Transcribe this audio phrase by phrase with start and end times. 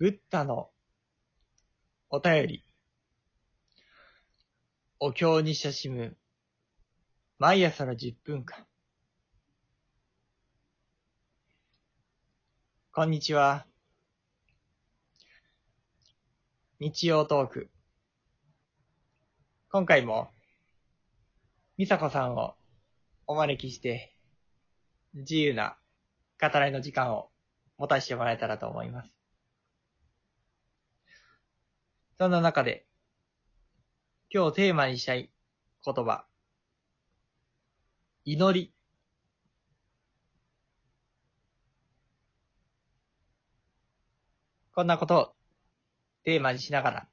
[0.00, 0.70] ブッダの
[2.08, 2.64] お便り。
[4.98, 6.16] お経に親しむ
[7.38, 8.64] 毎朝の10分間。
[12.92, 13.66] こんにちは。
[16.78, 17.70] 日曜トーク。
[19.70, 20.30] 今回も、
[21.76, 22.54] みさこさんを
[23.26, 24.16] お招きして、
[25.12, 25.76] 自由な
[26.40, 27.28] 語らいの時間を
[27.76, 29.19] 持たせてもらえたらと思います。
[32.20, 32.84] そんな中で、
[34.30, 35.30] 今日テーマにしたい
[35.82, 36.26] 言葉、
[38.26, 38.74] 祈り。
[44.74, 45.32] こんなことを
[46.24, 47.08] テーマにしながら、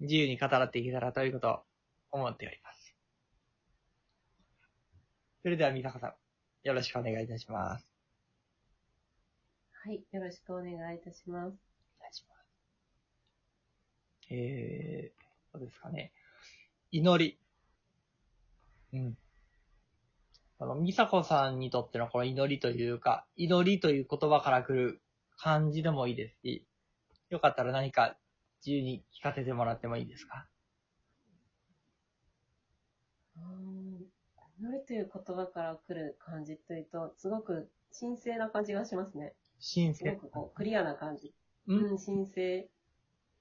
[0.00, 1.62] 自由に語らっていけたらということを
[2.10, 2.94] 思っております。
[5.40, 6.14] それでは、みさかさん、
[6.64, 7.88] よろしくお願いいたします。
[9.84, 10.04] はい。
[10.12, 11.69] よろしくお願いいたします。
[14.30, 16.12] えー、そうですかね。
[16.92, 17.38] 祈り。
[18.92, 19.18] うん。
[20.58, 25.00] あの、みさこさんにとってのこの祈りというか、祈りという言葉から来る
[25.38, 26.66] 漢字でもいいですし、
[27.30, 28.16] よかったら何か
[28.64, 30.46] 自由に聞かせてもらってもいいですか？
[34.60, 39.34] 祈りという言葉から来る感じというと、すごく神聖な感じがしますね。
[39.60, 40.04] 神聖。
[40.04, 41.34] すごくこう、クリアな感じ。
[41.66, 42.68] ううんん、神聖。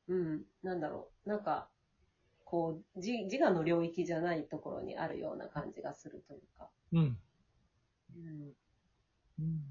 [0.10, 1.30] うん、なんだろう。
[1.30, 1.70] なんか、
[2.44, 6.68] こう、自自我の領域じゃないところにあるような感じがするというか。
[6.92, 7.20] うん。
[8.16, 8.54] うん、
[9.40, 9.64] うん。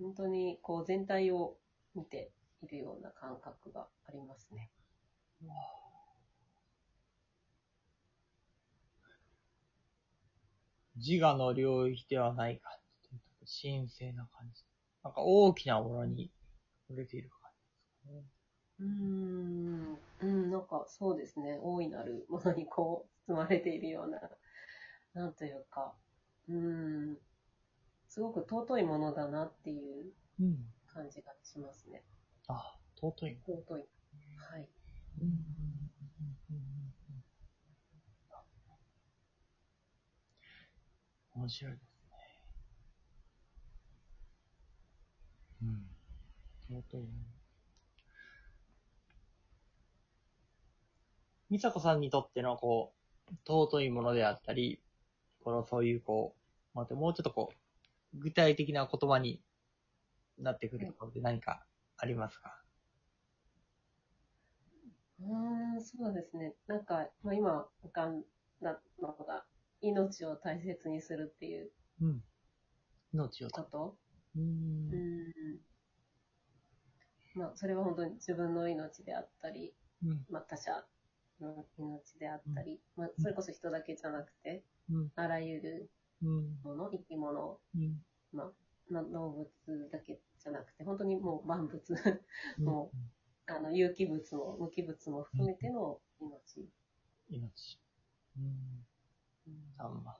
[0.00, 1.56] 本当にこう、全体を
[1.94, 4.70] 見ているような感覚がありますね。
[10.96, 13.46] 自我の領域ではない感じというと。
[13.46, 14.64] 神聖な感じ。
[15.04, 16.32] なんか大きなものに
[16.88, 18.43] 触れている感じですかね。
[18.84, 24.20] うーん、うん、なんかそうですね、大いなるものにこう、包まれているような、
[25.14, 25.94] なんというか、
[26.48, 26.56] うー
[27.12, 27.16] ん、
[28.08, 30.58] すごく尊いものだなっていううん。
[30.86, 32.02] 感じがしますね。
[32.48, 33.38] あ、尊い。
[33.46, 33.84] 尊い。
[34.36, 34.68] はい。
[41.34, 42.16] 面白いですね。
[45.62, 45.86] うん。
[46.68, 47.43] 尊い
[51.54, 52.92] 美佐子さんにとってのこ
[53.30, 54.82] う、尊いものであったり、
[55.44, 56.34] このそういうこ
[56.74, 57.52] う、またもうちょっとこ
[58.12, 59.40] う、具体的な言葉に
[60.36, 61.64] なってくるところで何か
[61.96, 62.60] ありますか、
[65.20, 66.54] うーん、そうですね。
[66.66, 68.24] なんか、まあ、今浮かん
[68.60, 69.44] だのが、
[69.80, 72.24] 命を大切にするっていううん。
[73.12, 73.62] 命をと。
[73.62, 73.96] こと。
[74.34, 74.40] う。
[74.40, 75.32] うんん。
[77.36, 79.72] まあ、それは本当に自分の命であったり、
[80.04, 80.26] うん。
[80.28, 80.84] まあ、他者
[81.40, 85.12] の命であったり、まあ、それこそ人だけじゃなくて、うん。
[85.16, 85.90] あらゆる
[86.22, 86.58] うん。
[86.62, 88.02] もの、生き物、うん。
[88.32, 88.52] まあ、
[88.90, 91.80] まあ、動物だけじゃなくて、本当にもう万物、
[92.58, 92.90] も
[93.46, 96.68] あの、有機物も無機物も含めての命。
[97.30, 97.78] 命。
[98.38, 98.86] うん。
[99.78, 100.16] あんま。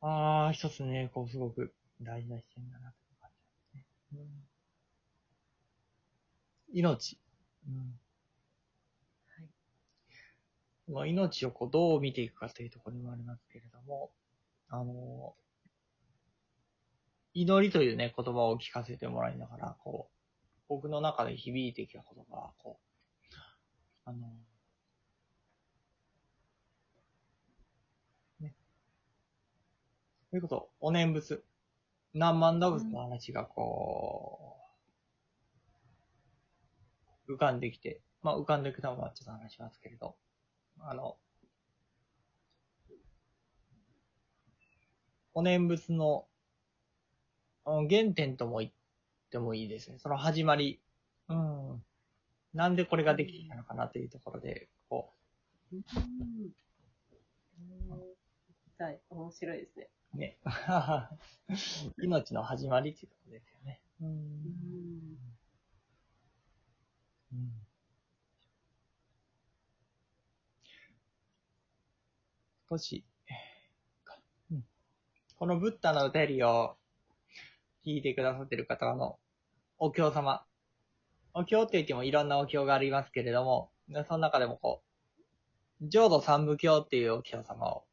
[0.00, 1.72] ああ、一つね、こう、すごく
[2.02, 3.03] 大事な視点だな、とい
[6.72, 7.18] 命。
[7.68, 7.98] うん。
[9.26, 10.92] はい。
[10.92, 14.10] まあ、命をこう、どう見ていくかというところにもありますけれども、
[14.68, 15.34] あの、
[17.34, 20.14] 祈りというね、言葉を聞かせてもらいながら、こう、
[20.68, 23.30] 僕の中で響いてきた言葉は、こう、
[24.04, 24.28] あの、
[28.40, 28.54] ね。
[30.30, 31.44] それこそ、お念仏、
[32.14, 34.56] 何万動物の話がこ
[37.28, 40.16] う、浮かんできて、まあ浮かんできたのはちょっと話しますけれど、
[40.78, 41.16] あの、
[45.34, 46.26] お念仏の
[47.66, 48.72] うん原点とも言っ
[49.30, 49.98] てもいいですね。
[49.98, 50.80] その始まり。
[51.28, 51.82] うん。
[52.52, 55.12] なんでこれができてきたのかなというところで、こ
[55.72, 55.82] うん。
[58.78, 59.00] はい。
[59.08, 59.88] 面白いですね。
[60.14, 60.38] ね。
[62.02, 63.80] 命の始まりっていうころですよね。
[64.00, 64.04] う。
[64.06, 64.08] ん。
[67.32, 67.66] うん
[72.68, 73.04] 少し、
[74.50, 74.64] うん
[75.36, 76.76] このブッダのお便りを
[77.84, 79.18] 聞いてくださってる方の
[79.78, 80.46] お経様。
[81.34, 83.70] お経って言ってもいろんなお経がありますけれども、
[84.06, 84.82] その中でもこ
[85.80, 87.84] う、浄土三部経っていうお経様を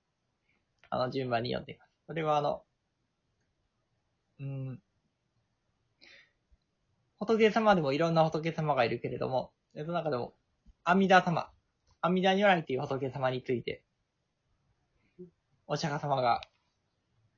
[0.93, 1.90] あの、順番に読んでいます。
[2.11, 2.61] それはあの、
[4.41, 4.81] うん、
[7.19, 10.33] 仏様でもいろんな仏様がいるけれども、その中でも、
[10.83, 11.49] 阿弥陀様、
[12.01, 13.85] 阿弥陀如来という仏様について、
[15.67, 16.41] お釈迦様が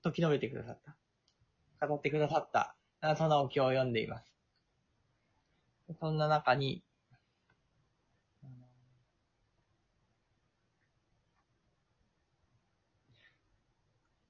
[0.02, 0.80] 時述べてくださっ
[1.80, 1.88] た。
[1.88, 2.76] 語ってくださった、
[3.16, 4.34] そんなお経を読んでいます。
[6.00, 6.84] そんな中に、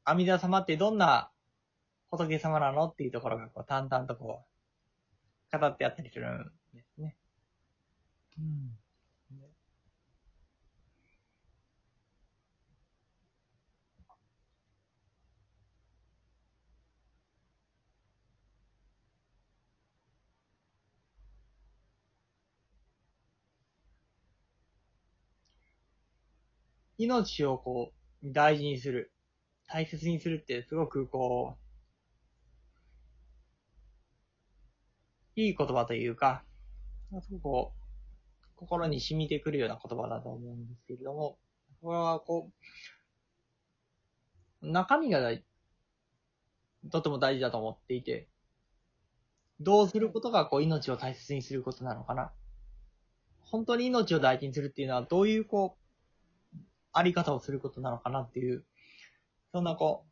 [0.06, 1.32] 阿弥陀様ってどんな
[2.12, 4.46] 仏様なのっていうところがこう淡々とこ
[5.54, 7.16] う、語ってあったりするんですね。
[8.38, 8.78] うん。
[26.98, 29.13] 命をこう、大事にする。
[29.74, 31.58] 大切にするってすごくこ
[35.36, 36.44] う、いい言葉というか、
[37.24, 41.40] すごくこう、心に染みてくるような言葉だと思うんですけれども、
[41.82, 42.52] これはこ
[44.62, 45.44] う、中身が大
[46.92, 48.28] とても大事だと思っていて、
[49.60, 52.32] どうすることがこう命を大切にすることなのかな。
[53.40, 55.78] 本当に命を大事にするっていうのはどういうこ
[56.54, 56.58] う、
[56.92, 58.64] あり方をすることなのかなっていう、
[59.54, 60.04] そんなこ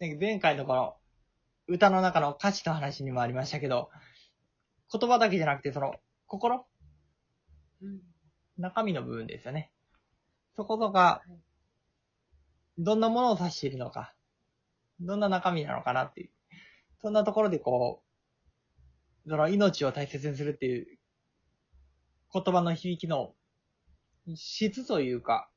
[0.00, 0.96] う、ね前回のこの
[1.66, 3.88] 歌の中の歌詞の話にもありましたけど、
[4.92, 5.94] 言葉だけじゃなくてその
[6.26, 6.66] 心、
[7.80, 8.00] うん。
[8.58, 9.72] 中身の部分ですよね。
[10.54, 11.22] そことが、
[12.76, 14.12] どんなものを指しているのか、
[15.00, 16.30] どんな中身なのかなっていう。
[17.00, 18.02] そんなところでこ
[19.24, 20.98] う、その命を大切にするっていう
[22.34, 23.34] 言葉の響きの
[24.34, 25.48] 質というか、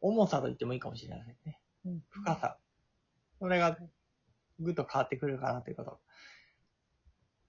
[0.00, 1.60] 重さと言ってもいいかもしれませんね。
[2.08, 2.58] 深さ。
[3.38, 3.76] それが
[4.58, 5.98] ぐっと変わってくるかなということを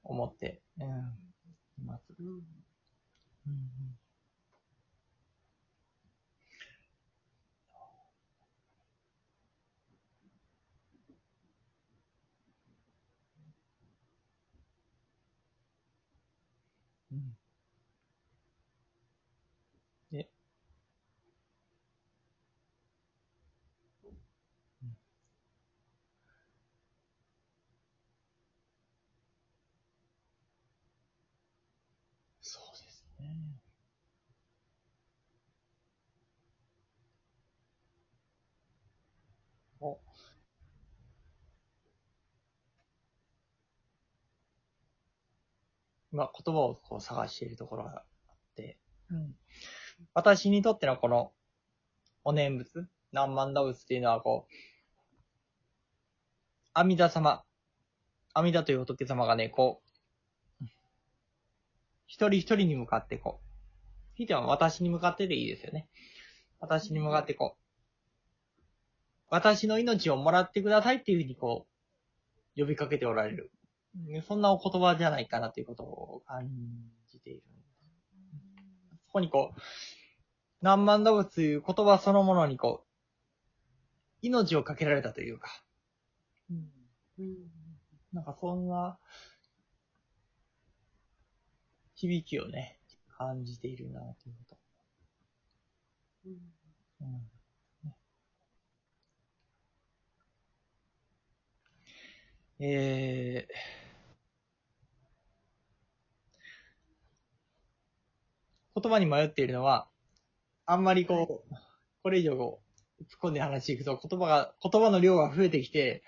[0.03, 2.03] 思って、うん、います。
[2.19, 2.41] うん
[33.21, 33.61] ね。
[39.79, 39.99] お。
[46.11, 48.77] 今、言葉をこう探しているところがあって、
[49.09, 49.35] うん。
[50.13, 51.31] 私にとってのこの、
[52.23, 54.53] お念仏、何万打仏っていうのはこう、
[56.73, 57.43] 阿弥陀様、
[58.33, 59.90] 阿弥陀という仏様がね、こう、
[62.11, 65.87] 一人一人に向かってこう、ひいては私に向かってでいいですよね。
[66.59, 68.55] 私に向かってこう、
[69.29, 71.67] 私の命をもらってくださいっていうふうにこ
[72.57, 73.49] う、呼びかけておられる。
[74.27, 76.49] そんなお言葉じゃないかなということを感
[77.09, 77.43] じている。
[79.05, 79.59] そこにこう、
[80.61, 82.87] 何万打仏という言葉そのものにこう、
[84.21, 85.63] 命をかけられたというか、
[86.51, 87.37] うん。
[88.11, 88.99] なんかそんな、
[92.01, 92.79] 響きをね、
[93.15, 94.57] 感じているなというこ
[96.25, 96.33] うん。
[96.33, 96.37] と。
[97.01, 97.31] うん
[102.59, 109.87] ねえー、言葉に迷っているのは、
[110.65, 111.55] あんまりこう、
[112.03, 112.61] これ以上こ
[112.99, 116.03] う、突っ込んで話していくと言葉が、言葉の量が増えてきて、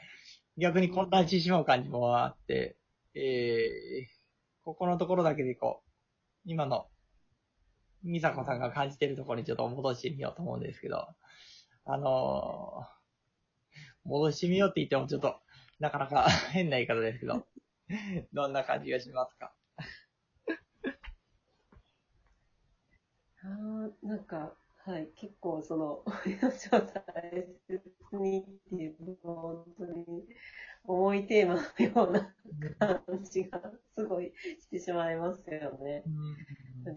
[0.58, 2.78] 逆に混乱してしまう感じもあって、
[3.16, 4.24] えー、
[4.64, 5.83] ここのところだけでこう、
[6.46, 6.88] 今の、
[8.04, 11.08] 美佐子さんが感じてるところにちょっと戻してみようと思うんですけど、
[11.86, 13.04] あのー
[14.06, 15.40] 戻してみようって言ってもちょっと、
[15.80, 17.48] なかなか 変な言い方ですけど、
[18.34, 19.54] どんな感じがしますか？
[23.44, 30.28] ああ、なんか、はい、結構その、 命を大切にっていう、本当に
[30.84, 32.36] 重いテーマのような
[32.78, 33.62] 感じが
[33.96, 36.04] すごいしてしまいますよね。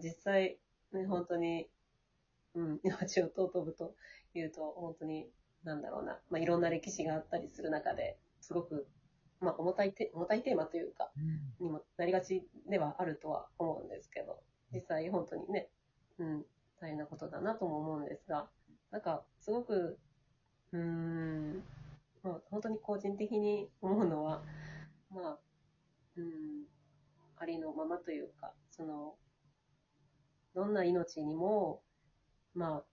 [0.03, 0.59] 実際、
[0.91, 1.69] ね、本当に、
[2.55, 3.95] うん、命を尊ぶと
[4.33, 5.31] いうと、本当に、
[5.63, 8.85] なんだろうな、まあ、いろんな歴史があったりする中で、すごく、
[9.39, 11.09] まあ、重たいテ重たいテーマというか、
[11.61, 15.69] にもなりがちではあるとは思うんですけど、実際本当にね、
[16.17, 16.45] うん、
[16.79, 18.49] 大変なことだなとも思うんですが、
[18.91, 19.97] なんか、すごく、
[20.71, 21.63] うーん、
[22.23, 24.43] まあ、本当に個人的に思うのは、
[25.09, 25.37] まあ、
[26.17, 26.65] うん、
[27.37, 29.15] ありのままというか、その、
[30.55, 31.81] どんな命にも、
[32.53, 32.83] まあ、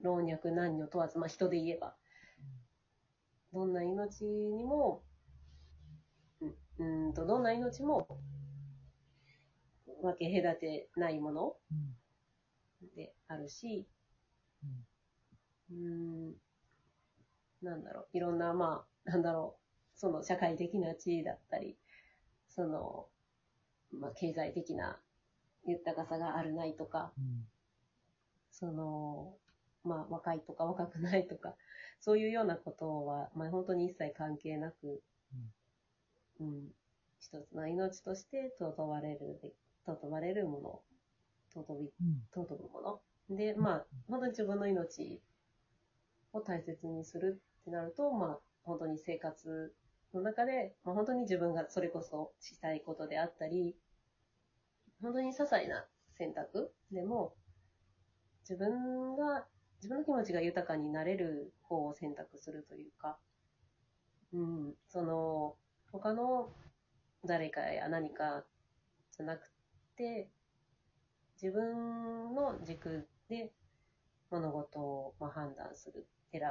[0.00, 1.96] 老若男女問わず、まあ人で言えば、
[3.52, 5.02] どんな命にも、
[6.40, 6.48] うん
[6.78, 8.06] うーんと、どんな命も、
[10.02, 11.56] 分け隔てないもの。
[12.94, 13.86] であるし、
[15.70, 16.34] うーん、
[17.62, 19.56] なんだろう、いろんな、まあ、なんだろ
[19.96, 21.76] う、その社会的な地位だったり、
[22.48, 23.06] その、
[23.92, 24.98] まあ、経済的な
[25.66, 27.46] 豊かさがあるないとか、うん。
[28.50, 29.34] その、
[29.82, 31.54] まあ、若いとか若くないとか、
[32.00, 35.02] そういうようなことは、まあ、本当に一切関係なく、
[36.40, 36.68] うん、
[37.20, 39.52] 一つの命として尊われるべ、
[39.86, 40.80] 尊われるもの、
[41.54, 42.22] 尊び、うん。
[42.34, 42.80] 尊ぶも
[43.28, 43.36] の。
[43.36, 45.22] で、まあ、本当に自分の命
[46.32, 49.74] を大切にするってなると、まあ、本当に生活
[50.12, 53.76] の中で、まあ、本当に自分がそれこそしたいことであったり、
[55.02, 55.84] 本当に些細な
[56.16, 57.34] 選択でも、
[58.48, 59.46] 自分が、
[59.76, 63.18] 自分の気持ちが豊かになれる方を選択するというか、
[64.32, 65.56] うん、その、
[65.92, 66.52] 他の
[67.24, 68.44] 誰かや何か
[69.16, 69.50] じゃなく
[69.96, 70.28] て、
[71.40, 73.52] 自分の軸で
[74.30, 76.42] 物事をまあ判断する、選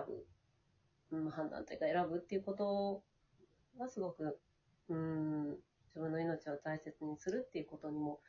[1.11, 3.03] ぶ、うん、判断というか選ぶっていうこと
[3.79, 4.39] がすごく、
[4.89, 5.49] うん、
[5.87, 8.19] 自分の命を大切にするっていうことにも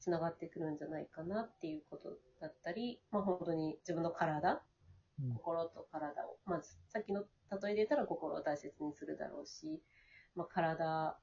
[0.00, 4.62] つながってくるんじゃないかなっていうことだったり、まあ本当に自分の体、
[5.22, 5.34] うん。
[5.34, 7.22] 心と体を、まずさっきの
[7.62, 9.80] 例えで言ったら心を大切にするだろうし、
[10.34, 11.16] まあ体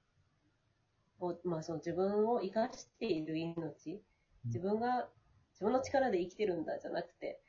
[1.20, 4.02] を、まあその自分を生かしている命、
[4.46, 5.10] 自分が、
[5.54, 7.42] 自分の力で生きてるんだじゃなくて、